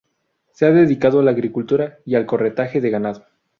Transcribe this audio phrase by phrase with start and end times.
[0.51, 3.25] Se ha dedicado a la agricultura y al corretaje de ganado.